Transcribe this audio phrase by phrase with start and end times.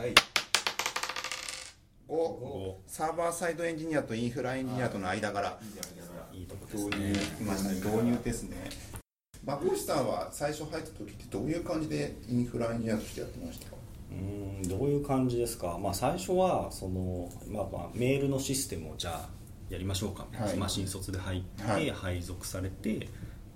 [0.00, 0.14] はい。
[2.08, 5.60] 5サーバーサイドエンジニアとインフラエンジニアとの間から。
[6.32, 8.56] いいとこです導入ねきまし導入ですね。
[9.44, 13.66] 馬越さんは最初入った時ってどういう感じでインフラエンジニアとしてやってました？
[13.72, 13.76] か
[14.10, 19.28] うんどういう感じですか、まあ、最初はその、まあ、まあメールのシステムをじゃあ
[19.68, 20.56] やりましょうか、はい。
[20.56, 21.90] まあ、新卒で入って、はい。
[21.90, 23.06] 配属されて、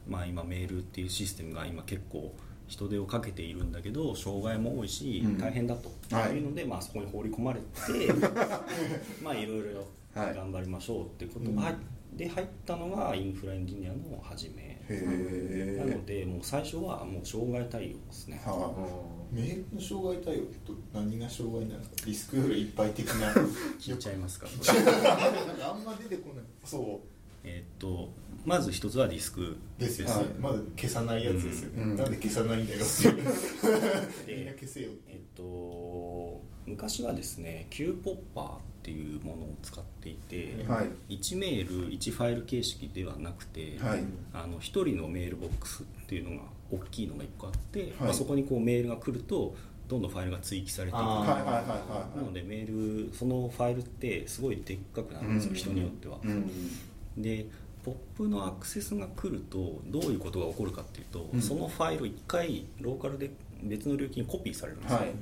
[0.07, 2.35] まあ、今メールっていうシステムが今結構
[2.67, 5.39] 人手をかけているんだけど障害も多いしうん。
[5.39, 5.91] 大変だと。
[6.14, 6.33] はい。
[6.33, 8.13] いうので、まあ、そこに放り込まれて
[9.23, 10.35] まあいろいろはい。
[10.35, 11.50] 頑張りましょうってこと。
[11.53, 11.77] が入っ
[12.17, 14.63] で入ったのがインフラエンジニアの初め。
[14.63, 18.40] へえなのでもう最初はもう障害対応ですね。
[18.45, 18.73] は
[19.32, 21.96] メールの障害対応って何が障害なんですか？
[22.07, 23.32] リスクよりいっぱい的な。
[23.81, 24.95] 聞いちゃいますかなん
[25.59, 26.45] かあんま出てこない。
[26.65, 27.01] そ
[27.44, 28.11] えーっと
[28.44, 31.96] まず一つはディスクうですよね、はいまだ消さないやつですよね、うん。
[31.96, 32.84] なんで消さないんだよ。
[32.84, 41.14] っていうみんなで消せよえっと昔はですね Q ポッパーっていうものを使っていて、いはい。
[41.17, 44.05] 1メール1ファイル形式ではなくて、はい。
[44.34, 49.55] あの1人のメールボックスっていうのが大きいのが1個あって、まあ、はいそこにこうメールが来ると
[49.89, 51.03] どんどんファイルが追記されていく。
[51.03, 51.62] な
[52.17, 55.56] のでメールそのファイルってすごいでっかくなるんですよ、うん。
[55.56, 56.51] 人によっては、うん
[57.17, 57.47] で
[57.84, 61.43] ポップのアクセスが来るとどういうことが起こるかっていうと、うん。
[61.43, 63.31] そのファイル1回ローカルで
[63.62, 65.12] 別の領域にコピーされるんですよ、はい。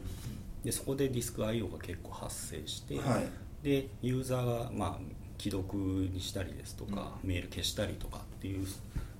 [0.65, 3.27] でそこでディスク IO が結構発生して、はい。
[3.65, 4.99] でユーザーがまあ
[5.39, 8.67] 既読にしたりですとか、メール消したりとかっていう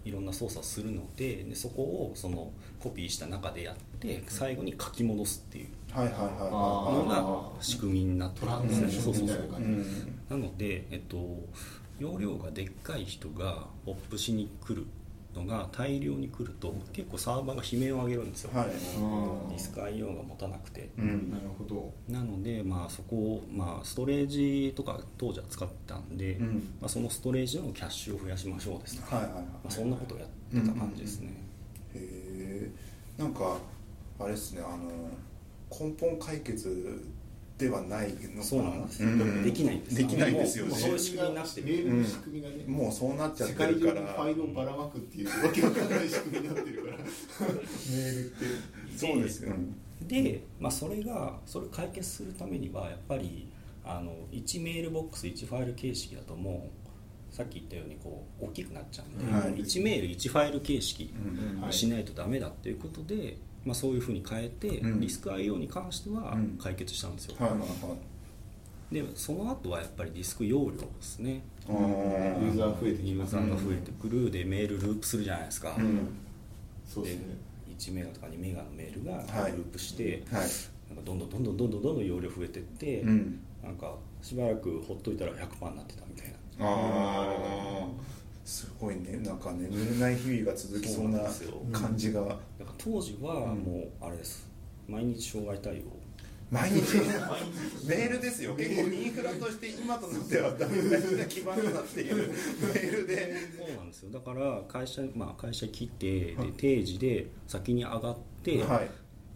[0.05, 2.51] いろんな操作をするのででそこをその
[2.81, 9.35] コピーした中でやって最後に書き戻すっていうのはが仕組みになってるんですね。
[10.29, 11.17] なので、えっと、
[11.99, 14.87] 容量がでっかい人がポップしに来る
[15.35, 18.69] のが大量に来ると結構サーバーが悲鳴を上げるんですよ、はい。
[18.69, 21.31] ディスク IO が持たなくて、うん。
[21.31, 21.93] なるほど。
[22.09, 26.75] なので、まあ、そこを、まあ、ストレージとか当時は使ってたんで、うん。
[26.81, 29.43] まあ、そのストレージのキャッシュを増やしましょうですとか、はいはいはい。
[29.43, 30.29] まあ、そんなことをやっ
[30.61, 31.29] てた感じですね、
[31.95, 32.71] へえ
[33.17, 33.59] なんか
[34.19, 34.91] あれですねあの
[35.71, 37.03] 根本解決
[37.59, 38.43] ではないのかな。
[38.43, 39.43] そうなんです、うん。
[39.45, 40.71] できないんですできないですよね。
[40.71, 43.95] もうそういう仕組みになってるメールの仕組みがね、もうそうなっちゃっ世てるから。
[43.95, 46.97] 界中にファイルをばらまくっていうわけわかんない仕組みになってるから。
[46.97, 48.45] メールって
[48.97, 49.53] そうですよ、
[50.03, 53.49] で、まあ、それがそれを解決するためにはやっぱり
[53.85, 56.71] あの1メールボックス1ファイル形式だとも
[57.33, 59.55] うさっき言ったようにこう大きくなっちゃうんで、はい。
[59.55, 61.15] 1メール1ファイル形式
[61.71, 67.67] しないとダメだっていうことで、まあ、そういうふうに変えて、うん、リスク IO に関しては解決したんですよ、はいはいは
[68.91, 71.43] い、でその後はやっぱりリスク容量ですね。
[71.69, 75.77] ユーザー増えてユーザーが増えてくる、でメールループするじゃないですか、
[76.87, 77.37] そうですね。
[77.79, 80.41] 1メガとか2メガのメールがループして、はい、
[80.89, 86.67] なんかどんどんどんどんどんどんどん容量増えてって、うん、なんかしばらくほっといたら100%になってたみたいな。
[86.67, 87.87] ああ
[88.83, 91.63] ごいねなんか眠れない日々が続きそうなそうなんですよ。
[91.73, 92.21] 感じが。
[92.23, 94.47] だから当時はもうあれです。
[94.89, 95.83] 毎日障害対応。
[96.51, 96.81] 毎日？
[97.89, 98.55] メールですよ。
[98.57, 103.37] 結構インフラとして今となっては大事な基盤だっていうメールで。
[103.57, 104.11] そうなんですよ。
[104.11, 108.91] だから会社,、まあ、会社来てで定時で先に上がって、はい。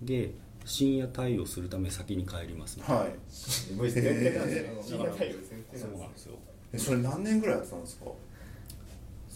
[0.05, 0.33] で
[0.65, 3.15] 深夜対応するため先に帰りますはい。
[3.33, 5.39] 深夜対応
[5.75, 6.35] そうなんですよ。
[6.73, 8.07] えそれ何年ぐらいやってたんですか？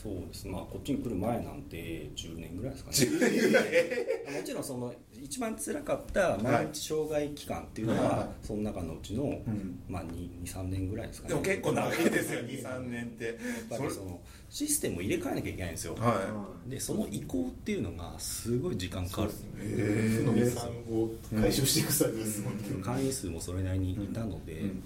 [0.03, 2.97] そうですまあこっちに来る前なんて10年ぐらいですかね。
[2.97, 3.51] 10年。
[3.51, 9.79] ぐらいもちろんその一番辛かった毎日障害期間っていうのは、はいその中のうちの、ん。
[9.89, 11.35] まあ、23年ぐらいですかね。
[11.35, 13.25] でも結構長いですよ23年って。
[13.27, 13.35] やっ
[13.79, 22.65] ぱりそのシステムを入れ替えなきゃいけないんですよ、はでその移行っていうのがすごい時間かかる、負の遺産を解消していく作業ですもんね。
[22.83, 24.83] 会員数もそれなりにいたので、うん。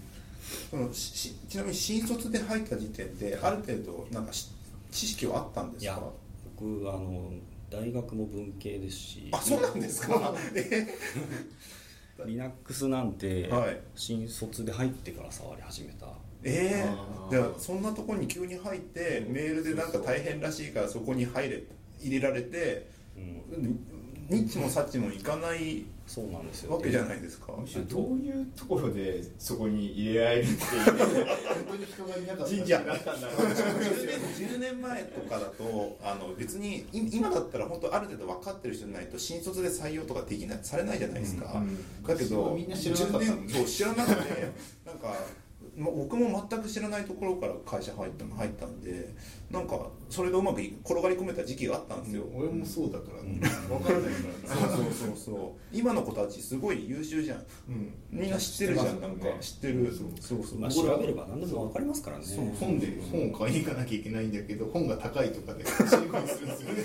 [0.70, 4.50] そのししちなみに新卒で入った時点である程度なんかし
[4.94, 6.03] 知識はあったんですいやか
[6.56, 7.32] 僕あの
[7.71, 9.28] 大学も文系ですし。
[9.32, 10.32] あそうなんですか？
[10.55, 10.87] え
[12.25, 13.81] ？Linux なんてはい。
[13.97, 16.06] 新卒で入ってから触り始めた。
[16.44, 17.29] えあー。
[17.29, 21.64] ー、じゃあそんなところに急に入ってメールでなんか大変らしいからそこに入れ
[22.00, 23.81] 入れられてうん
[24.29, 26.73] ニッチもサッチもいかないそうなんですよ。
[26.75, 27.53] わけじゃないですか。
[27.59, 30.59] むしろどういうところでそこに入れられるっていう。
[30.59, 30.65] 本
[31.71, 32.79] 当に人がいなかった神社。
[32.79, 44.53] だったんだろう10年 ,10 年前とかだとあの別にい今だったら本当ある程度分かってる人じゃないと新卒で採用とかできないされないじゃないですか、うんだけどみんな知らなかった10年そう知らなくて
[44.85, 45.15] なんか
[45.76, 49.09] ま僕も全く知らないところから会社入ったの入ったんで
[49.54, 54.12] なんかそれがうまくい転がり込めた時期があったんですよ、俺もそうだから、分かんない。
[54.12, 55.16] からそうそうそう。
[55.16, 57.38] そう今の子たちすごい優秀じゃん。
[57.68, 57.94] うん。
[58.10, 59.40] みんな知ってるじゃん、知ってますなんか。
[59.40, 59.92] 知ってる。
[59.94, 60.46] そうそう。
[60.46, 62.24] そうまあ、調べれば何でも分かりますからね。
[62.24, 62.46] そう。
[62.60, 65.64] 本で本を買いに行かなきゃいけないんだけど本が高いとかで。
[65.64, 66.82] 買い込みするんですよね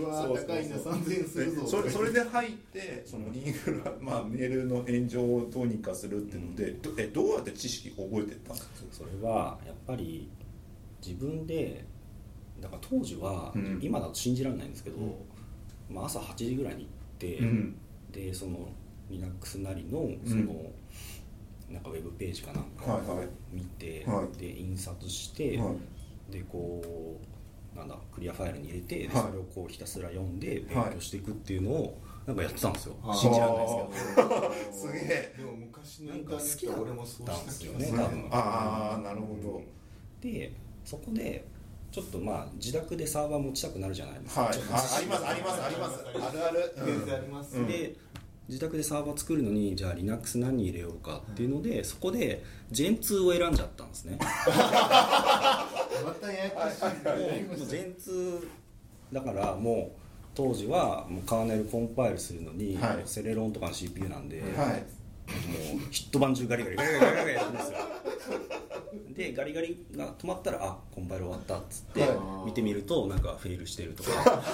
[0.00, 0.38] う。
[0.46, 1.62] 高いな3000円するぞ。
[1.62, 8.70] でそれそれで入ってそのインフラ、 まあ、メールの炎上をどうにかするっていうので、どえどうやって知識覚えてったんですか？
[8.92, 10.28] それはやっぱり
[11.04, 11.84] 自分で
[12.60, 13.78] だから当時は、うん。
[13.82, 14.96] 今だと信じられないんですけど、
[15.90, 16.88] まあ、朝8時ぐらいに行っ
[17.18, 17.76] て、うん。
[18.12, 18.68] でその
[19.10, 20.54] Linux なりのその、
[21.70, 23.28] なんかウェブページかなんかをはいはい。
[23.52, 24.38] 見て、はい。
[24.38, 25.72] で印刷して、は
[26.30, 26.32] い。
[26.32, 26.82] でこ
[27.74, 30.94] うなんだクリアファイルに入れて、それをこうひたすら読んで勉はい。
[30.94, 34.28] 強していくっていうのをなんかやってたんですよ、信じられないですけど。
[34.72, 35.34] すげえ。
[35.36, 38.28] でも昔のインターネッ俺もそうしたんですよね多分。
[38.30, 39.62] ああなるほど。
[40.22, 40.52] で
[40.86, 41.44] そこで
[41.90, 44.50] ちょっとまあ自宅でサーバー持ちたくなるじゃないですか、はい。
[44.50, 46.04] あありますありますあります。
[46.06, 47.56] あるある、全然あります。
[47.56, 47.66] うん。
[47.66, 47.96] で
[48.48, 54.18] 自宅でサーバー作るのにじゃあ Linux 何入れようかっていうので、そこで Gen2 を選んじゃったんですね。
[54.20, 54.26] ま
[56.20, 56.84] たややこしい。
[57.04, 58.46] やりまもうした Gen2
[59.12, 59.98] だからもう
[60.34, 63.02] 当時はもうカーネルコンパイルするのに、はい。
[63.06, 64.86] セレロンとかの CPU なんで、はい
[65.26, 66.76] もうヒット板中ガリガリ。
[66.76, 67.78] ガリガリガリガリやるんですよ。
[69.16, 72.06] でガリガリが止まったらあコンパイル終わったっつって、は
[72.44, 72.46] い。
[72.46, 74.10] 見てみるとなんかフェイルしてるとか。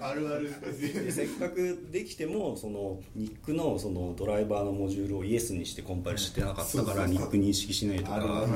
[0.00, 0.54] あるある。
[0.80, 8.46] でせっかくできてもそのニックのそのドライバーのモジュールをイエスにしてコンパイルしてなかったからニック認識しないとか。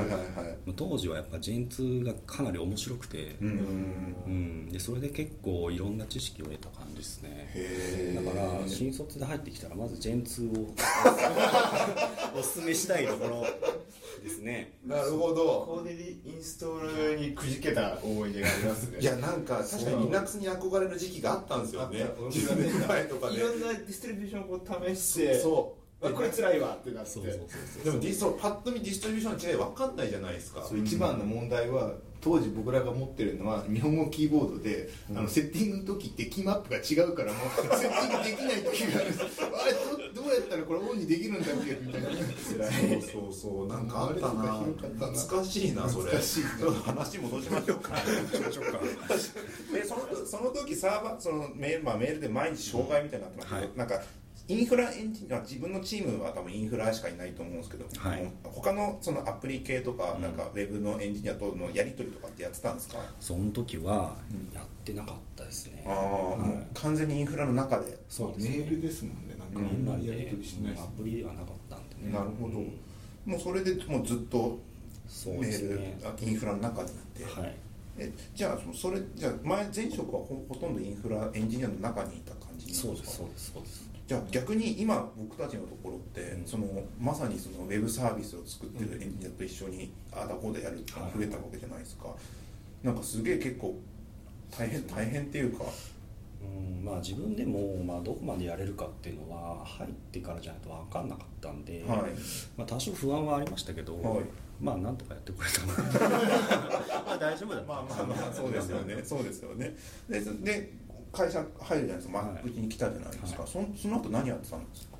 [0.77, 4.15] 当時はやっぱ Gen2 がかなり面白くて、うん。
[4.25, 4.69] うん。
[4.69, 7.51] でそれで結構いろんな知識を得た感じですね
[8.67, 10.73] 新卒で入ってきたらまず Gentoo を。
[12.37, 13.45] おすすめしたいところ。
[14.21, 14.77] ですね。
[14.85, 15.63] なるほど。
[15.65, 18.99] コーデリインストールにくじけた思い出がありますね。
[18.99, 22.03] いやなんか確かに Linux に憧れる時期があったんですよね。
[22.03, 22.21] あった。
[22.21, 23.37] 10年前とかで。
[23.37, 26.07] いろんなディストリビューションをこう試してそう。
[26.07, 27.11] あこれ辛いわってなって。
[27.11, 30.67] そうそうそうでもディストパッと見ディストリビューションの違い分かんないじゃないですか。
[30.75, 39.07] 一番の問題は当時僕らが持ってるのは日本語キーボードで、あのセッティングの時ってキーマップが違うからもう セッティングできない時がある。
[39.61, 39.73] あれ
[40.13, 42.09] どどうやったらこれオンにできるんだっけみたいな。
[42.09, 42.21] そう
[43.01, 43.67] そうそう。
[43.67, 44.63] なんかあったな。
[44.99, 46.11] 懐かしいなそれ。
[46.11, 47.95] 懐かしいちょっと話戻しましょうか。
[49.73, 53.77] でそのその時サーバーそのメール,、まあ、メールで毎日障害みたいになってますけど、はい。
[53.77, 54.01] なんか
[54.47, 58.31] インフラエンジニア自分のチームは多分インフラしかいないと思うんですけど、はい。
[58.43, 60.21] 他のそのアプリ系とか,、うん。
[60.21, 64.15] なんかウェブのエンジニアとのやり取りとかってやってたんですか、その時は
[64.53, 66.39] やってなかったですね、ああ、はい。
[66.39, 68.57] もう完全にインフラの中で、そうですね。
[68.57, 69.35] メールですもんね。
[69.37, 72.13] なんかうんみんななんでやり取りしないですアプリではなかったんでね。
[72.13, 72.59] なるほど。
[73.25, 74.59] もうそれでもうずっと
[75.25, 75.99] メール、ですね。
[76.03, 77.55] あインフラの中でやって、はい。
[77.97, 86.45] えじゃあそのそれじゃあ前前職はほほとんどインフラエンジニアの中にいた感じなんそうでかすそうですそうですじゃあ逆に今僕たちのところって、うん。
[86.45, 86.67] その
[86.99, 92.07] まさにそのウェブサービスを作ってるエンジニアと一緒にああだこうだやるっていうのが増えたわけじゃないですか、
[92.83, 93.73] なんかすげえ結構
[94.51, 95.63] 大変大変っていうか。
[96.43, 101.99] うんまあ自分でも、まあ、どこまでやれるかっていうのは入ってからじゃないと分かんなかったんで、はい。
[102.57, 104.23] まあ、多少不安はありましたけど、はい。
[104.59, 105.61] まあなんとかやってくれた
[107.05, 109.01] まあ大丈夫だまあまあまあそうですよね。
[109.03, 109.75] そうですよね。
[110.09, 110.73] でで
[111.11, 112.41] 会社入るじゃないですか、まあはい。
[112.45, 113.51] うちに来たじゃないですか、はい。
[113.51, 114.91] そのその後何やってたんですか？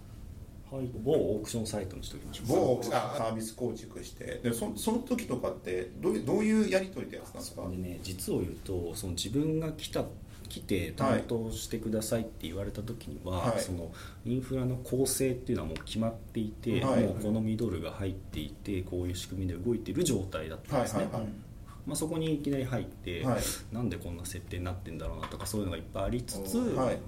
[0.75, 2.47] はい、某オークションサイトにしておきましょう。
[2.47, 4.39] 某あサービス構築して。
[4.44, 7.68] でそその時とかってどういうどういうやり取りでやってたんですか？
[7.69, 10.06] でね実を言うとその自分が来た
[10.47, 13.61] 来て担当してくださいって言われた時には、はい。
[13.61, 13.91] その
[14.25, 17.03] インフラの構成っていうのはもう決まっていて、はい。
[17.03, 21.31] もうこのミドルが入っていてこういう仕組みで動いてる状態だったんですね、はいはいはい
[21.85, 23.42] まあ、そこにいきなり入って、はい。
[23.71, 27.00] なんでこんな設定になってんだろうなとかそういうのがいっぱいありつつ、はい。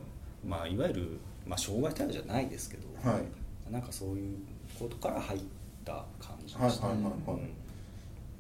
[0.46, 3.72] まあ、いわゆる、まあ、障害対応じゃないですけど、はい。
[3.72, 4.38] なんかそういう
[4.80, 5.40] ことから入っ
[5.86, 6.88] た感じでした。
[6.88, 7.64] はいはいはいはい。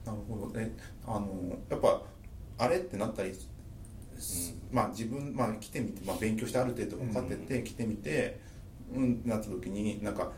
[0.06, 0.60] なるほど。
[0.60, 0.76] ね
[1.06, 1.28] あの
[1.70, 2.02] やっぱ
[2.58, 3.34] あれってなったり、
[4.72, 8.40] まあ自分、まあ、来てみて、まあ、勉強してある程度分かってて、来てみて
[8.94, 10.32] うんなった時になんか、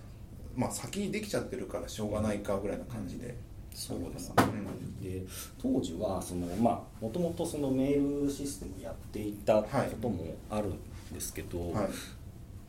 [0.56, 3.36] まあ、先にできちゃってるからしょうがないかぐらいな感じで、
[3.76, 5.02] そうですね、うん。
[5.02, 5.24] で
[5.62, 9.68] 当時はそのまあもともとそのメールシステムやっていたこ
[10.02, 10.80] ともあるん
[11.14, 11.90] ですけど、はい。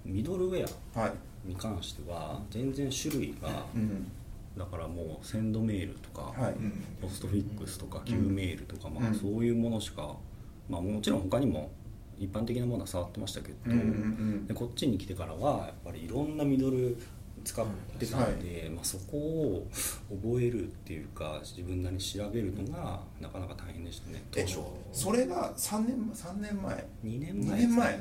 [0.05, 1.13] ミドルウェアはい。
[1.49, 4.11] に関しては全然種類が、うん。
[4.59, 6.55] だからもうセンドメールとか、はい。
[7.01, 9.15] ポストフィックスとか Q メールとか、まあ、うん。
[9.15, 10.17] そういうものしか、
[10.69, 11.71] まあ、もちろん他にも
[12.19, 13.57] 一般的なものは触ってましたけど、
[14.49, 16.97] でこっちに来てからはやっぱりいろんなミドル
[17.47, 17.67] 使っ
[17.99, 19.67] てたんで、まあ、そこを
[20.11, 24.25] 覚えるっていうか自分なりに調べるのがなかなか大変でしたね。
[24.33, 24.59] 当え初
[24.93, 26.75] それが3年三年前
[27.05, 27.61] ？2年2前？
[27.61, 27.99] 年前。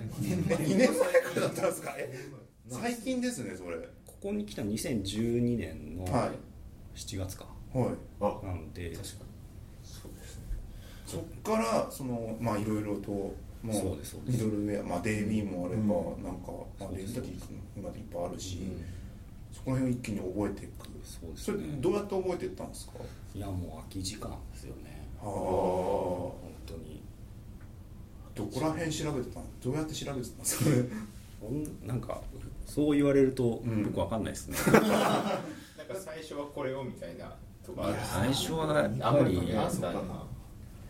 [0.57, 1.93] 2年前からだったんですか？
[1.97, 2.19] え
[2.69, 3.77] 最近ですねそれ。
[4.07, 6.31] ここに来た2012年のはい。
[6.97, 7.89] 7月か、はい。
[8.21, 8.89] あなので。
[8.89, 9.19] 確かに。
[9.83, 10.43] そうですね。
[11.05, 14.43] そっからそのまあいろいろともそうですそうです。
[14.43, 15.85] ミドルウェア、まあ、デイビーもあれば、う
[16.19, 16.23] ん。
[16.23, 17.15] なんか、まあ、そうです。
[17.15, 17.41] レンタリー
[17.77, 18.63] 今でいっぱいあるし、うん。
[18.63, 19.04] そ
[19.65, 20.86] こら辺を一気に覚えていく。
[21.03, 22.93] そうですそれねどうやって覚えていったんですか？
[23.36, 25.07] いやもう空き時間ですよね。
[25.22, 26.34] ああ本
[26.65, 27.01] 当に。
[28.34, 29.45] どこら辺調べてたの？
[29.63, 30.95] どうやって調べてたんですか
[31.41, 32.22] ほんなんか
[32.65, 33.86] そう言われるとようん。
[33.93, 34.91] くわかんないですね、 なんか
[35.95, 37.31] 最初はこれをみたいな
[37.63, 40.01] とかある最初はやっぱあんまりりあそうかな。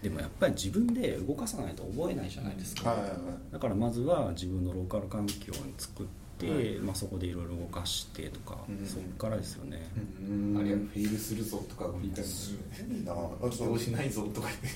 [0.01, 3.19] でもやっぱり自分で動かさないと覚えないじゃないですか、はいはいはい。
[3.51, 6.79] だからまずは自分のローカル環境に作って、はい。
[6.79, 8.85] まあ、そこでいろいろ動かしてとか、うん。
[8.85, 9.89] そっからですよね、
[10.19, 10.57] うん。
[10.57, 14.67] あるいはフェイルするぞとか繰り返すいいなあ起動しないぞとか言って。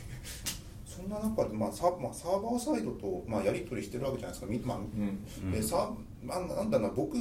[0.85, 5.19] そんな中で、まあサまあ、サーバーサイドと、まあ、やり取りしてるわけじゃないですか、みまあうん。
[5.43, 5.51] うん。
[5.51, 5.91] でさ
[6.23, 7.17] なんなんだろうな僕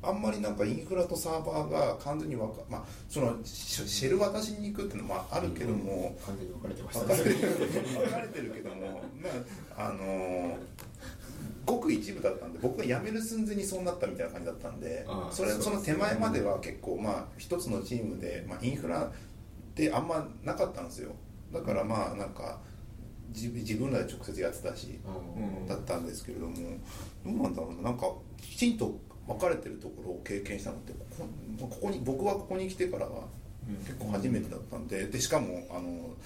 [0.00, 7.22] あんまりなんかインフラとサーバーが完全にわか、まあ、そのシェシェル渡しに行くっていうのもあるけども、完全に分かれてまし分たね。
[7.98, 9.30] 分かれてるけども、ま
[9.76, 10.56] ああのー
[11.66, 19.10] ごく一部だったんで僕が辞める寸前にそうなったみたいな感じだったんでそれその手前までは結構まあ一つのチームで、まあ、インフラっ
[19.74, 21.12] てあんまなかったんですよ。
[21.52, 22.58] だからまあなんか
[23.34, 24.98] 自自分らで直接やってたし
[25.36, 25.66] うん。
[25.66, 26.56] だったんですけれども
[27.24, 27.82] どうなんだろうな。
[27.82, 31.26] なんかきちんと分かれてるところを経験したのってこ
[31.60, 33.26] こここに僕はここに来てからは
[33.68, 33.76] うん。
[33.84, 36.16] 結構初めてだったんででしかもあの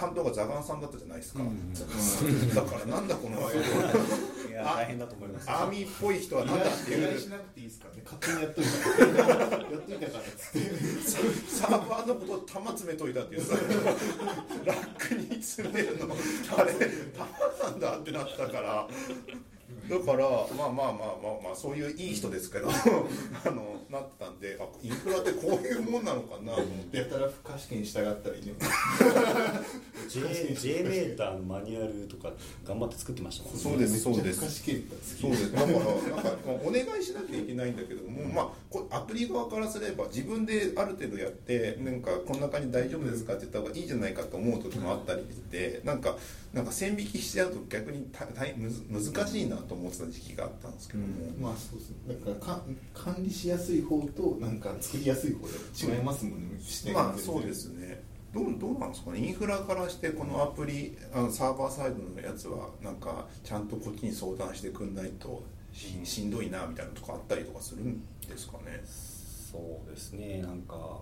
[0.00, 5.50] 担当がザガンさんだったじゃないですか、うんだからなんだこのいや大変だと思います。
[5.50, 7.04] アーミーっぽい人はなんだっていう。
[7.04, 7.94] 依頼しなくていいですから。
[7.94, 9.46] ね勝手にやっといたから。
[9.46, 10.20] やっといたから。
[10.20, 10.70] っつって。
[11.48, 13.54] サーバーのことを玉詰めといたっていうさ
[14.64, 16.14] ラックに詰めるの
[16.56, 18.88] あれ玉なんだってなったから。
[19.88, 20.92] だからまあまあまあまあ
[21.44, 22.68] まあそういういい人ですけど。
[22.70, 26.98] あのなってたんであインフラってこういうもんなのかなと思って。
[26.98, 28.52] やたら不可試験に従ったりね
[30.10, 32.32] J, J メーターのマニュアルとか
[32.66, 33.60] 頑張って作ってましたもんね。
[33.60, 34.40] そうですそうです。
[35.20, 35.52] そうです。
[35.52, 46.16] だからなんかお願いしなきゃいけないんだけども、まあこアプリ側からすれば自分である程度やってなんかこんな感じで大丈夫ですかって言った方がいいじゃないかと思う時もあったりしてなんか
[46.52, 51.06] なんか線引きしちゃうと逆にた大むず難しいなと思ってた時期があったんですけども、
[51.40, 51.96] まあそうですね。
[52.26, 52.62] だからか
[52.94, 57.26] 管理しやすい方となんか作りやすい方で違いますもんね、視点が全然。
[57.26, 58.02] まあそうですね
[58.32, 59.18] どうどうなんですかね？
[59.18, 68.80] インフラからしてこのアプリあのサーバーサイドのやつはなんかちゃんとこっちに相談してくんないとししんどいなみたいなとこあったりとかするんですかね？
[68.84, 70.42] そうですね。
[70.42, 71.00] なんか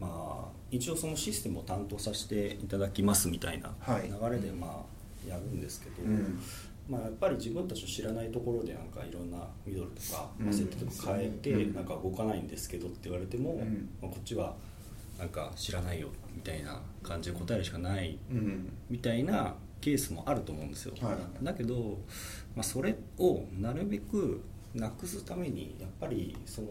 [0.00, 4.08] まあ一応そのシステムを担当させていただきますみたいなはい。
[4.08, 6.40] 流れでまあやるんですけど、うん。
[6.90, 11.74] まあ、やっぱり自分たちの知らないところでなんかいろんなミドルとか、うんまあ設定とか変えて、うん。
[11.74, 13.88] なんか動かないんですけどって言われても、うん。
[14.02, 14.54] まあ、こっちは
[15.18, 18.72] なんか知らないよみたいな感じで答えるしかないうん。
[18.90, 21.44] みたいなケースもあると思うんですよ、はい。
[21.44, 21.98] だけど、
[22.54, 24.42] まあ、それをなるべく
[24.74, 26.68] なくすためにやっぱりその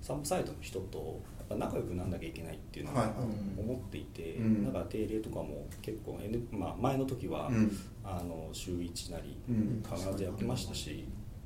[0.00, 3.26] サブサイトの人とやっぱ仲良くなんなきゃいけないっていうのはいははい。
[3.60, 4.64] 思っていて、うん。
[4.64, 7.78] だから定例とかも結構、N まあ、前の時は、うん。
[8.04, 9.82] あの週1なりうん。
[9.88, 11.04] 必ずやってましたし、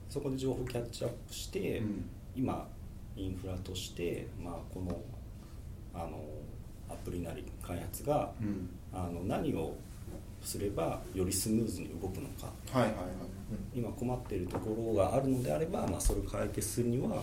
[0.09, 2.05] そこで情報キャッチアップして、うん。
[2.35, 2.69] 今
[3.17, 4.99] インフラとして、まあ、この
[5.97, 6.21] あの
[6.89, 8.71] アプリなり開発がうん。
[8.93, 9.77] あの何を
[10.43, 12.51] すればよりスムーズに動くのか。
[12.71, 13.05] はいはいはい。
[13.75, 17.23] 今困っているところがあるのであれば、まあ、それを解決するには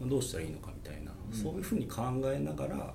[0.00, 1.36] どうしたらいいのかみたいな、うん。
[1.36, 2.94] そういうふうに考えながら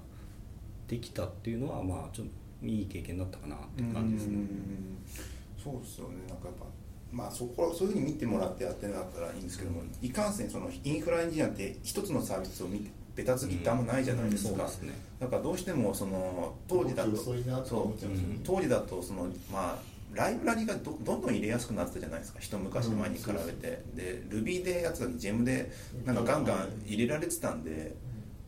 [0.88, 4.36] できたっていうのはまあちょっといい経験だったかなっていう感じですね。
[4.36, 4.98] うん
[5.63, 6.15] そうですよね。
[6.27, 6.65] なんかやっぱ
[7.12, 14.94] まあそこそういうふうに見てもらってやってなかったらいいんですけどもいかんせんそのインフラエンジニアって一つのサービスを見てベタつきってあんまないじゃないですか、そうですね。
[15.20, 18.12] だからどうしてもその当時だと動き遅いなと思っちゃう
[18.44, 19.80] 当時だとそのまあ
[20.13, 22.39] ライブラリがどどんどん入れやすくなってたじゃないですか。
[22.39, 25.72] 一昔前に比べて、で Ruby でやつだけジェムで
[26.06, 27.96] なんかガンガン入れられてたんで、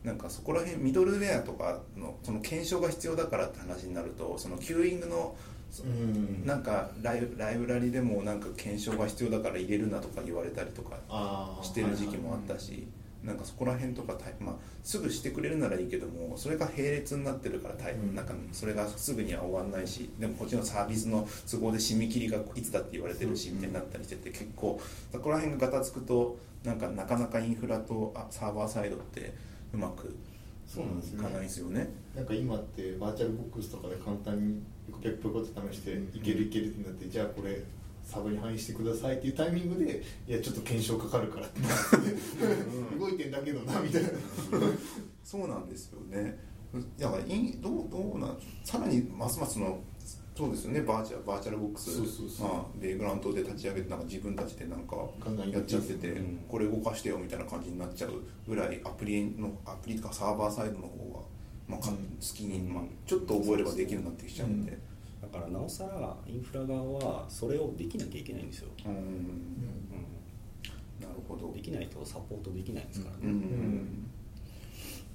[0.02, 5.36] なんかそこら辺ミドルウェアとかのその検証が必要だからって話になるとそのキューイングの
[5.82, 6.46] うん。
[6.46, 10.98] なんかライブライブラリでもなんか検証が必要だから入れるなとか言われたりとか
[11.62, 12.86] してる時期もあったし、
[13.24, 18.14] なんかそこら辺とかまあ、すぐしてくれるならいいけどもそれが並列になってるから大変、うん。
[18.14, 23.54] なんかそれがすぐには終わんないしでもこっちのサービスの都合で締め切りがいつだって言われてるし、うん。
[23.56, 29.32] みたいになったりしてて結構そこら辺がガタつくとなんかなかなかインフラとあサーバーサイドって
[29.72, 30.14] うまく
[30.66, 31.20] そうなんですね。
[31.20, 31.88] いかないですよね。
[32.14, 34.62] なんか今ってバーチャルボックスとかで簡単に
[35.02, 37.62] ペコペコって試していけるいけるってなってじゃあこれ
[38.04, 41.46] サブに反映してくださいっていうタイミングでいやちょっと検証かかるから。
[41.46, 41.60] って
[42.98, 44.08] 動いてんだけどなみたいな。
[45.22, 46.38] そうなんですよね。
[46.98, 49.78] だからどうどうなんさらにますますの
[50.36, 50.80] そうですよね。
[50.80, 52.42] バーチャルバーチャルボックス。
[52.42, 54.96] まあ、でグラウンドで立ち上げてなんか自分たちでなんか
[55.48, 56.44] やっちゃってて、うん。
[56.48, 61.24] これ動かしてよみたいな感じになっちゃうぐらいアプリのアプリとかサーバーサイドの方
[61.68, 61.96] が、まあ、かうん。
[61.96, 64.72] 好きに、まあ、ちょっと覚えればできるようになってきちゃうんで。
[64.72, 64.78] だ
[65.34, 68.92] からなおさらインフラ側はそれをできなきゃいけないんですよ、うん。
[68.92, 68.96] う
[71.02, 71.48] なるほど。
[71.48, 73.40] ん、できないとサポートできないですからうん。
[73.40, 73.48] ね、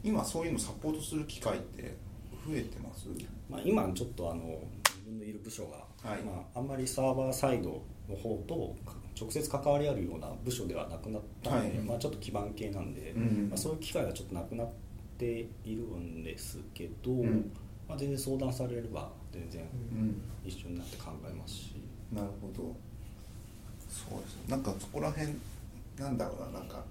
[0.03, 1.95] 今そういうのサポートする機会って
[2.45, 3.07] 増えてます？
[3.49, 4.41] まあ、今ちょっとあの
[4.85, 5.77] 自分のいる部署が、
[6.09, 6.21] はい。
[6.21, 8.75] まあ、あんまりサーバーサイドの方と
[9.19, 11.77] 直接関わりあるような部署ではなくなったので、はい。
[11.79, 13.47] まあ、ちょっと基盤系なんで、うん。
[13.49, 14.69] まあ、そういう機会がちょっとなくなっ
[15.17, 17.51] ているんですけど、ん。
[17.87, 20.21] まあ、全然相談されれば全然うん。
[20.45, 21.75] 一緒になって考えますし、
[22.13, 22.75] なるほど。
[23.89, 24.43] そうですね。
[24.47, 25.33] なんかそこら辺
[25.97, 26.59] なんだろうな。
[26.59, 26.83] なんか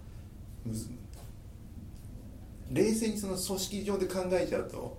[2.71, 4.99] 冷静にその組織上で考えちゃうと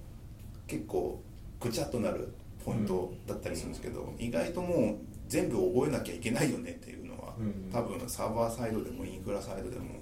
[0.67, 1.21] 結構
[1.59, 2.33] ぐちゃっとなる
[2.65, 4.95] ポイントだったりするんですけど、意外ともう
[5.27, 7.69] 全部覚えなきゃいけないよねっていうのは、うん。
[7.71, 9.95] 多分サーバーサイドでもインフラサイドでも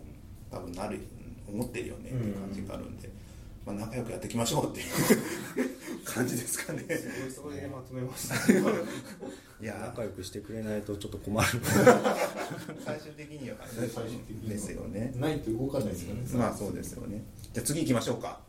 [0.50, 1.02] 多分なる
[1.48, 3.10] 思ってるよねっていう感じがあるんで、
[3.68, 4.88] まあ、仲良くやっていきましょうっていう
[6.06, 6.86] 感じですかね。
[7.36, 8.36] そこでまとめました。
[9.60, 11.48] いやー仲良くしてくれないとちょっと困る。
[12.86, 14.50] 最終的には最終的には。
[14.54, 15.14] ですよね。
[15.18, 16.28] ないと動かないですからね。
[16.34, 17.26] まあそうですよね。
[17.54, 18.40] じゃあ次行きましょうか